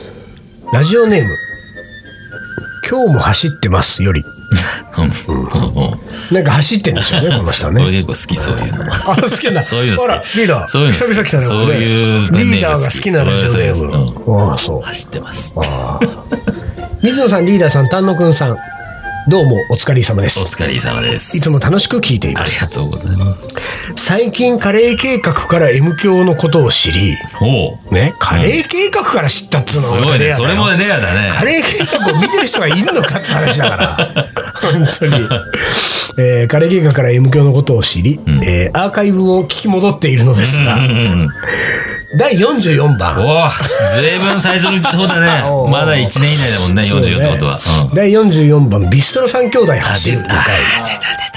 [0.73, 1.29] ラジオネーム、
[2.85, 4.25] 今日も走ってますより。
[6.31, 7.81] なんか走ってんですよね、この人はね。
[7.81, 8.93] 俺結構好き、そういうの。
[8.93, 9.63] あ、好きな。
[9.63, 10.67] そういうの好きほら、リーダー。
[10.67, 11.43] そういうの久々来たね。
[11.45, 14.37] そういうリーダーが好きなラジオネーム。
[14.49, 14.81] ああ、そう。
[14.81, 15.55] 走ってます。
[17.01, 18.57] 水野さん、リーダーさん、丹野くんさん。
[19.27, 20.43] どうも、お疲れ様ですお。
[20.43, 21.37] 疲れ様です。
[21.37, 22.59] いつも楽しく聞いていあります。
[22.61, 23.55] がとうございます。
[23.95, 27.15] 最近、カレー計画から M 教のことを知り。
[27.91, 30.31] ね、カレー計画から知ったっつうのすごいね。
[30.33, 31.29] それもレアだね。
[31.33, 34.27] カレー計画を見てる人がいるのかって話だから。
[34.61, 35.29] 本当に。
[36.17, 41.27] えーカレー計画から M 教のことを知り、えーアーカイブを聞き戻っているのですが、うん。
[42.17, 43.17] 第44番。
[43.19, 45.63] おお、ずいぶん最初の方だね お。
[45.65, 47.59] うまだ1年以内だもんね、そうね40ってことは。
[47.89, 47.95] うん。
[47.95, 50.35] 第44番、ビストロ三兄弟走るあ、出た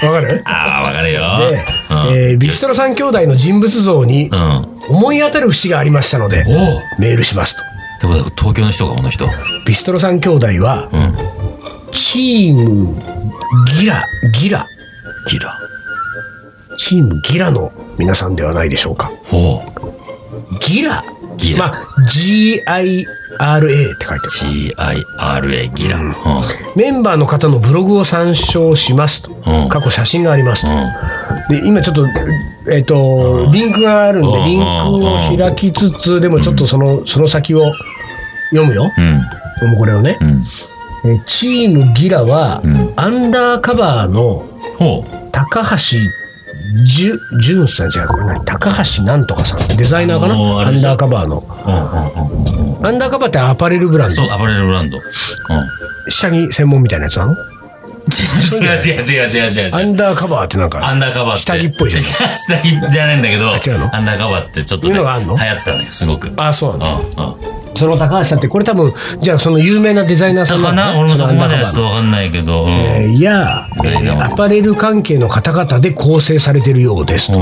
[0.01, 0.09] 回。
[0.09, 0.41] わかる？
[0.45, 1.21] ああ、わかるよ。
[1.39, 1.97] で、うん。
[1.97, 4.67] えービストロ三兄弟の人物像にうん。
[4.89, 6.43] 思い当たる節がありましたので、
[6.99, 7.61] メールしますと。
[8.01, 9.27] てことは東京の人か、この人？
[9.65, 11.17] ビストロ三兄弟は、うん。
[11.93, 13.01] チーム
[13.79, 14.67] ギラ、ギラ、
[15.29, 15.57] キラ。
[16.77, 19.09] チームギラの皆さんではないでしょうか。
[19.31, 20.04] ほう。
[20.59, 21.03] ギラ
[21.37, 21.67] ギラ。
[21.67, 25.49] まあ、G-I-R-A って書いてある。
[25.49, 25.99] G-I-R-A、ギラ。
[25.99, 26.07] うん。
[26.07, 26.13] うん。
[26.75, 29.31] メンバーの方のブログを参照しますと。
[29.31, 31.53] うん過去写真がありますと。
[31.53, 32.07] で、今ちょっと、
[32.71, 37.71] えっ、と、リンクがあるんで、うんリンクを開きつつ、でもちょっとその、その先を
[38.51, 38.89] 読むよ。
[39.61, 39.69] うん。
[39.69, 40.17] もうこれをね。
[40.21, 40.43] うん。
[41.05, 44.45] えーチームギラは、んアンダーカバーの。
[45.31, 45.97] 高橋
[46.83, 49.77] じゅ、淳さんじゃな高橋なんとかさん。
[49.77, 50.35] デザイナーかな？
[50.35, 51.43] アンダーカバーの。
[52.83, 54.15] アンダーカバーってアパレルブランド？
[54.15, 54.25] そう、。
[54.29, 54.97] アパレルブランド。
[54.97, 55.03] うん。
[56.11, 57.33] 下着専門みたいなやつなの？
[57.33, 59.75] 違う違う違う違う違う違う。
[59.75, 61.37] アンダーカバーってなんか、アンダーカバー。
[61.37, 63.95] 下着っぽいじゃん下着じゃないんだけど、違うの？
[63.95, 66.31] アンダーカバーってちょっといね、流行ったのよ、すごく。
[66.37, 67.23] あ、そうなんだ。
[67.23, 67.54] うんうん。
[67.75, 72.65] その高橋さんって、これ多分、じゃあその有名なデザイナーさんかなの俺もそこまではちょっとわかんないけど。
[72.65, 77.39] うんえーいや、えーーアパレル関係の方々で構成されているようですと。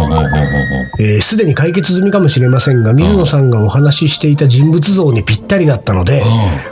[1.21, 6.23] すでに解決済みかもしれませんが、水野さんがお話ししていた人物像にぴったりだったので、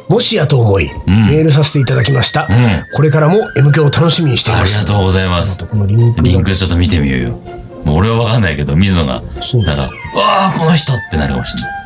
[0.08, 2.48] もしやと思い、メールさせていただきました。
[2.94, 4.76] これからも M 響を楽しみにしています。
[4.78, 5.60] ありがとうございます。
[5.88, 7.40] リンクちょっと見てみようよ。
[7.88, 9.22] 俺はわかんないけど、水野が、
[9.54, 11.81] なんか、わあ、この人ってなるかもしれない。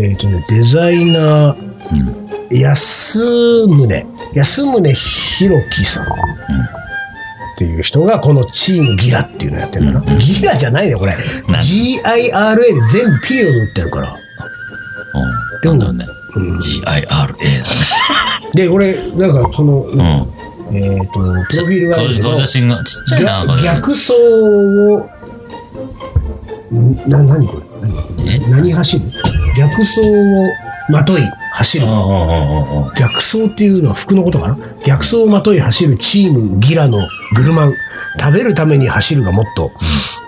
[0.00, 6.04] えっ、とね、デザイナー、安宗、安宗弘樹さん。
[6.04, 6.06] っ
[7.58, 11.12] ていう人がこのチームギラっていうのやってるんだな、ギラじゃないねこれ。
[11.12, 14.16] GIRA で全部ピリオド打ってるから。
[15.64, 15.68] うん。
[15.68, 16.06] なんだろうね。
[16.84, 17.34] GIRA だね。
[18.54, 20.00] でこれなんかその、うん。
[20.70, 25.08] えっ、とプロフィールがあるけど写真がちっちゃいな、逆逆走を
[26.72, 27.60] んな何こ
[28.24, 28.38] れ？
[28.50, 29.10] 何走る？
[29.58, 30.46] 逆走を
[30.88, 31.86] まとい走る。
[32.98, 34.56] 逆走っていうのは服のことかな？
[34.86, 37.74] 逆走をまとい走るチームギラのグルマン。
[38.18, 39.70] 食べるために走るがモット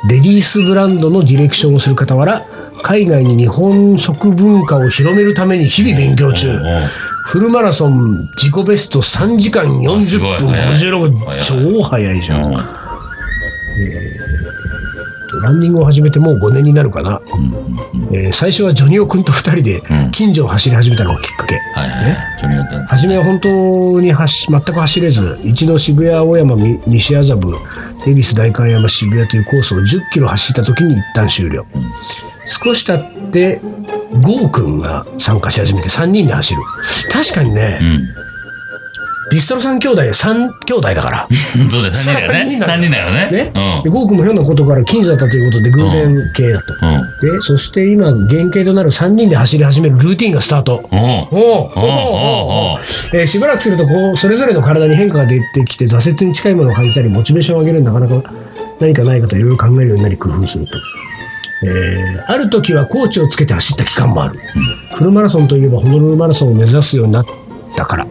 [0.04, 2.44] ーレディースブランドのディレクションをする傍ら
[2.82, 6.56] 海外に日本食文化を広めるために日々勉強中。
[7.24, 10.38] フルマラソン自己ベスト3時間40すごい。
[10.38, 10.74] 分早い。
[10.74, 12.54] 56早い超早いじゃん、うん
[15.38, 17.20] ランニングを始めてもう5年になるかな、
[18.12, 22.16] えー最初はジョニオ君と2人で近所を走り始めたのがきっかけ、はいはいはい。
[22.38, 27.54] ジョニー・オッタン初めは本当に走全く走れず一度渋谷青山み西麻布
[28.06, 31.66] 恵比寿代官山渋谷というコースを1 0キロ走った時に一旦終了、
[32.46, 33.60] 少し経って
[34.22, 36.62] ゴー君が参加し始めて3人で走る。
[37.12, 37.78] 確かにね、
[39.30, 41.28] ビストロ3兄弟3兄弟だから。
[41.30, 41.70] うん。
[41.70, 42.60] そうだよ、3人だよね。
[42.64, 43.10] 3人だよ。
[43.10, 43.52] ね。
[43.54, 43.82] ね。
[43.84, 46.94] でゴー君もひょんなことから近所だったということで偶然系だと、うん。
[46.94, 47.36] うん。
[47.38, 50.88] でそして今原型となる3人で走り始めるルーティンがスタート。
[50.90, 58.32] おうおうおうおしばらくするとこうそれぞれの体に変化が出てきて挫折に近いものを感じたりモチベーションを上げるなかなか
[58.80, 60.72] 何かないかといろいろ考えるようになり工夫すると、
[61.64, 64.38] えーある時はコーチをつけて走った期間もある、
[64.94, 67.26] フルマラソンといえばホノルルマラソンを目指すようになっ
[67.76, 68.06] たから、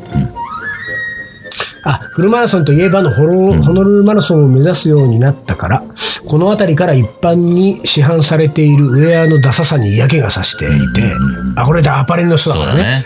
[1.83, 5.83] あフルマラソンといえばのホロホノルルマラソンを目指すようになったから
[6.27, 11.13] この辺りから一般に市販されているウェアのダサさに嫌気がさしていて、
[11.55, 13.05] あこれでアパレルの人だからそうだね。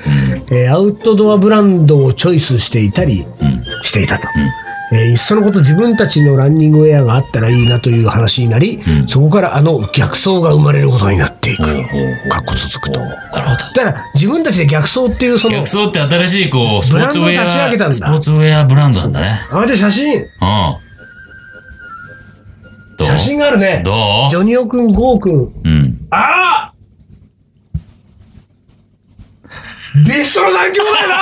[0.52, 3.26] えーアウトドアブランドをチョイスしていたり
[3.84, 4.28] していたと。
[4.96, 11.64] えーいっそのこと自分たちのランニングウェアがあったらいいなという話になり、そこからあの逆走が生まれることになっていく。
[11.64, 11.70] か
[12.40, 13.00] っこ続くと。
[13.00, 13.36] なるほど。
[13.36, 19.40] だから自分たちで逆走っていうその逆、走って新しい、こう、スポーツウェブランドを立ち上げたんア、だスポーツウェアブランドなんだね。
[19.52, 20.26] あれで写真、うん。
[23.06, 23.82] 写真があるね。
[23.84, 23.92] ど
[24.28, 24.30] う？
[24.30, 25.34] ジョニオくん、ゴーくん。
[25.34, 26.08] うん。
[26.12, 26.74] ああ
[30.08, 31.16] ビストロ三兄弟だ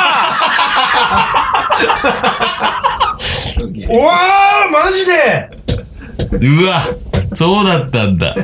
[3.90, 5.50] おわーマジで
[6.32, 6.84] うわ、
[7.34, 8.36] そうだったんだ。
[8.36, 8.40] お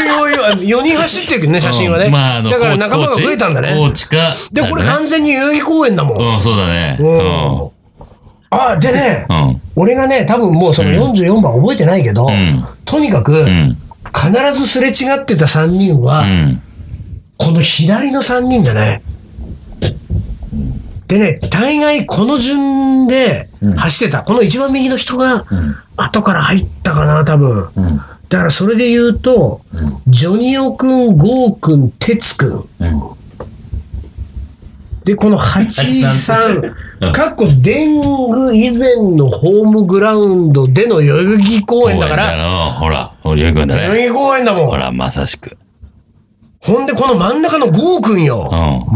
[0.00, 2.06] いおいおい、4人走ってるけどね、写真はね。
[2.06, 3.74] うんまあ、あの、だから仲間が増えたんだね。
[3.74, 4.16] コーチか。
[4.52, 6.18] で、これ完全に代々木公園だもん。
[6.34, 6.96] うん、そうだね。
[7.00, 7.70] うん。
[8.50, 9.48] あ、でね、うん。
[9.48, 9.60] うん。
[9.76, 13.76] 俺がね、多分もうその44番覚えてないけど、んとにかく、うん。
[14.14, 16.62] 必ずすれ違ってた3人は、うん。
[17.38, 19.02] この左の3人だね。
[21.08, 24.22] でね、大概この順で走ってた。
[24.22, 25.44] この一番右の人が、
[25.96, 27.68] 後から入ったかな、多分。
[27.76, 27.96] うん。
[28.28, 29.60] だからそれで言うと、
[30.06, 32.50] ジョニオくん、ゴーくん、テツくん。
[32.80, 33.02] うん。
[35.04, 42.26] で、この83、うんかっこ電具以前のホームグラウンドでの代々木公園だから。
[43.76, 44.66] 代々木公園だもん。
[44.68, 45.58] ほら、まさしく。
[46.64, 48.48] ほんで、この真ん中のゴーくんよ。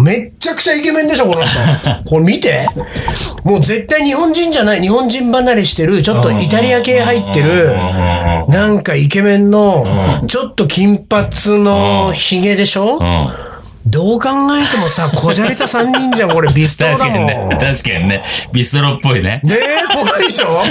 [0.04, 1.58] めっちゃくちゃイケメンでしょ、この人。
[2.08, 2.68] これ見て。
[3.42, 7.74] もう絶対日本人じゃない、日本人離れしてる、ちょっとイタリア系入ってる、
[8.48, 11.28] なんかイケメンの、ちょっと金髪
[11.64, 12.98] のヒゲでしょ？
[13.00, 13.28] うん。
[13.86, 17.28] どう考えてもさ、 こじゃれた3人じゃん、これビストロ確だもん。
[17.28, 17.56] かにね。
[17.60, 18.24] 確かにね。
[18.52, 19.40] ビストロっぽいね。
[19.44, 20.62] ねえ、怖いでしょ？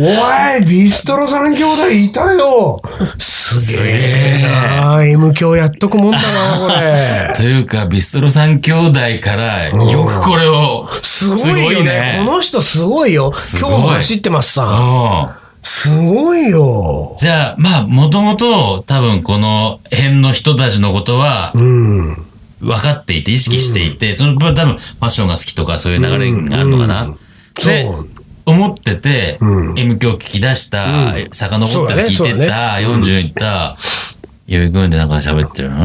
[0.00, 2.80] おい、ビストロ三兄弟いたよ。
[3.18, 4.46] すげえ
[4.82, 7.32] な M 響やっとくもんだな、これ。
[7.36, 10.88] というか、ビストロ三兄弟から、よくこれを。
[11.02, 12.22] すごいよね。
[12.24, 13.32] この人すごいよ。
[13.58, 14.62] 今日も走ってますさ。
[14.62, 15.47] うん。
[15.68, 17.14] すごいよ。
[17.18, 22.26] じゃあ、まあ、もともと、多分この辺の人たちのことは、うん。
[22.60, 27.14] 分かっていて、意識していて、その多分ファッションが好きとかそういう流れがあるのかな。
[27.54, 28.08] でそう、
[28.46, 33.76] 思ってて、うん M 響聞き出した、遡ったら聞いてそうだねた、40いった、
[34.48, 35.76] 代々木公園でなんか喋ってるの？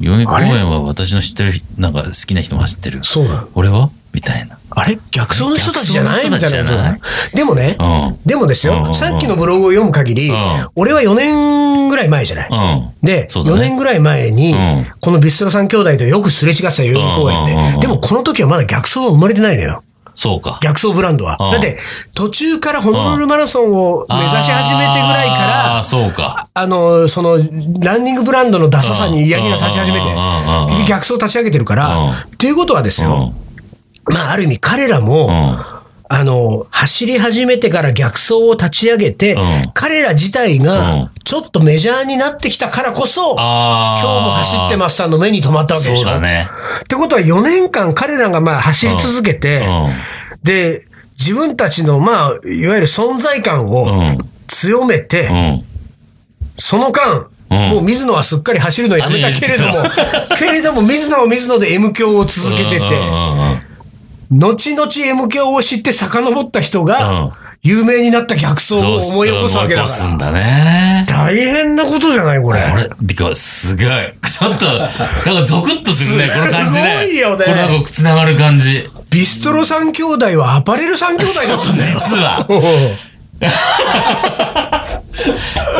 [0.00, 3.00] 代々木公園は私の知ってる人、なんか好きな人も走ってる。
[3.02, 3.48] そうなの。
[3.54, 3.90] 俺は？
[4.12, 4.58] みたいな。
[4.70, 4.98] あれ？
[5.10, 7.00] 逆走の人たちじゃないみたいいなこ
[7.32, 8.18] とでもね、うん。
[8.26, 10.34] でもですよ、さっきのブログを読む限りん、
[10.76, 12.48] 俺は4年ぐらい前じゃない？
[12.50, 13.06] うん。
[13.06, 17.44] で、そうだね4年ぐらい前にうん、このビストロ三兄弟とよくすれ違ってた代々木公園
[17.74, 17.80] で。
[17.80, 19.82] でもこの時はまだ逆走は生まれてないのよ。
[20.14, 20.58] そうか。
[20.62, 21.38] 逆走ブランドは。
[21.40, 21.78] うんだって、
[22.14, 26.48] 途中からホノルルマラソンを目指し始めてぐらいかあらあ、、そうか。
[26.52, 27.38] あの、その、
[27.80, 30.06] ランニングブランドのダサさに嫌気がさし始めて
[30.86, 33.10] 逆走立ち上げてるから、うんっていうことはですうん。
[33.10, 33.32] よ、
[34.04, 35.58] まあ、ある意味彼らうも、ん。
[36.14, 44.00] あの、走り始めてから逆走を立ち上げて、うん彼ら自体うんが、ちょっとメジャーになってきたからこそ、ああ。
[44.02, 46.08] 今日も走ってますさんの目に留まったわけでしょ？
[46.08, 46.46] そうだね。
[46.84, 49.96] ってことは4年間彼らがまあ走り続けて、うん。
[50.42, 50.86] で、
[51.18, 54.18] 自分たちのまあ、いわゆる存在感をうん。
[54.48, 55.64] 強めて、うん。
[56.58, 57.32] その間、うん
[57.70, 59.72] もう水野はすっかり走るのやめたけれども
[60.38, 63.61] けれども水野は水野で M 響を続けてて、うんうんうん
[64.32, 69.94] 後々 M 響を知って遡った人うんが、有名になった逆走を思い起こすわけだから。
[69.94, 71.06] 思い起こすんだね。
[71.08, 72.60] 大変なことじゃないこれ。
[72.60, 73.86] これ、てか、すごい。
[73.86, 76.98] ちょっと、なんかゾクッとするね、この感じね。
[77.02, 78.88] すごいよねこのなんか繋がる感じ。
[79.10, 82.00] ビストロ三兄弟はアパレル三兄弟だったんだよ。
[82.00, 82.46] 実は。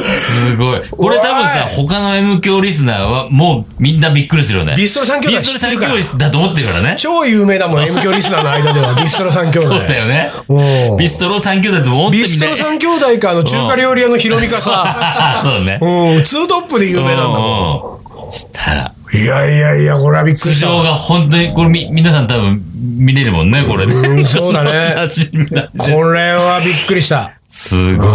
[0.09, 0.81] すごい。
[0.88, 4.74] これ多分さ、他の M 教リスナーはもうみんなびっくりするよね。
[4.76, 6.94] ビストロ三兄弟ビストロ兄弟だと思ってるからね。
[6.98, 9.61] 超有名だもん、M 響リスナーの間では、ビストロ三兄弟。
[9.61, 10.96] そうだよねうん。
[10.96, 15.78] ビストロ三兄弟って思ってビストロ三兄弟か、あの、中華料理屋のヒロミかさ、 そうだね。
[15.81, 19.16] うん、ツートップで有名なんだもうんしたら、ん。
[19.16, 23.94] いやいやいや、これはびっく素りしたが本当に、これみ、皆さん多分見れるもんね、これね。
[23.94, 24.94] うんそうだね
[25.76, 27.33] これはびっくりした。
[27.46, 28.09] すごい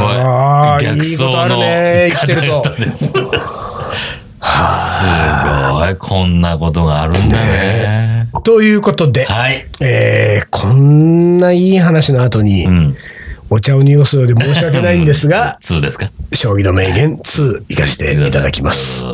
[0.80, 3.08] 逆走いいことあるのね生きてるとです。
[3.08, 3.22] すご
[5.90, 5.96] い。
[5.98, 8.28] こんなことがあるんだね。
[8.44, 9.66] ということで、はい。
[9.82, 12.96] えー、こんないい話の後にう、ん。
[13.50, 16.10] お茶を濁すようで申し訳ないんですが、 2ですか？
[16.34, 19.06] 将棋の名言2、いかしていただきます。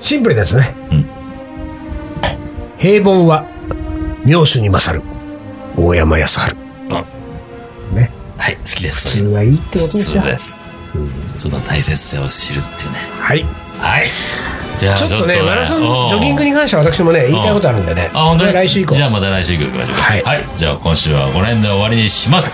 [0.00, 0.74] シンプルですね。
[0.92, 1.04] うん
[2.78, 3.44] 平凡は
[4.24, 5.02] 名手に勝る。
[5.76, 6.56] 大山康晴。
[8.40, 8.44] ね。
[8.44, 9.18] はい、好きです。
[9.18, 10.32] 普通はいいってことですよ普通。
[10.32, 10.58] です。
[11.28, 12.98] 普通の大切さを知るっていうね。
[13.20, 13.44] はい。
[13.78, 14.10] はい。
[14.76, 18.10] じゃあちょっとね、マラソン、うんジョギングに関しては私もね、言いたいことあるんでね。
[18.14, 18.52] あ、本当に？
[18.52, 19.02] 来週以降じ。
[19.02, 20.02] ゃあまた来週以降行きましょうか。
[20.02, 20.24] はい
[20.56, 22.52] じゃあ今週はこの辺で終わりにします。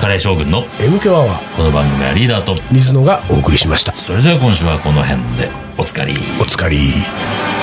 [0.00, 3.92] カレー将軍の M 強アワー、この番組はリーダーと、水野がお送りしました。
[3.92, 6.14] それでは今週はこの辺でおつかり。
[6.40, 7.53] お疲れ。